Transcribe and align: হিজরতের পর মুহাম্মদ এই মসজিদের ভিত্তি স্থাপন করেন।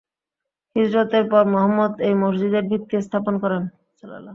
হিজরতের 0.75 1.25
পর 1.31 1.43
মুহাম্মদ 1.53 1.93
এই 2.07 2.15
মসজিদের 2.23 2.63
ভিত্তি 2.71 2.95
স্থাপন 3.01 3.35
করেন। 3.43 3.63